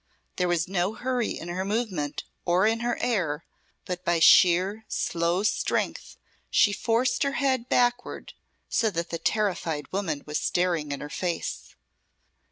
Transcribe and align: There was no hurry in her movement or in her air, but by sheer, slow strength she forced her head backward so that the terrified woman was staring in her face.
There 0.37 0.47
was 0.47 0.67
no 0.67 0.95
hurry 0.95 1.37
in 1.37 1.47
her 1.49 1.63
movement 1.63 2.23
or 2.43 2.65
in 2.65 2.79
her 2.79 2.97
air, 2.99 3.45
but 3.85 4.03
by 4.03 4.19
sheer, 4.19 4.83
slow 4.87 5.43
strength 5.43 6.17
she 6.49 6.73
forced 6.73 7.21
her 7.21 7.33
head 7.33 7.69
backward 7.69 8.33
so 8.67 8.89
that 8.89 9.11
the 9.11 9.19
terrified 9.19 9.91
woman 9.93 10.23
was 10.25 10.39
staring 10.39 10.91
in 10.91 11.01
her 11.01 11.09
face. 11.11 11.75